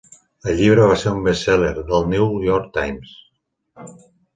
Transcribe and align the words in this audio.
El 0.53 0.55
llibre 0.61 0.87
va 0.93 0.95
ser 1.01 1.13
un 1.19 1.21
"best-seller" 1.29 1.71
del 1.77 1.87
"The 1.93 2.03
New 2.17 2.35
York 2.51 2.77
Times". 2.83 3.17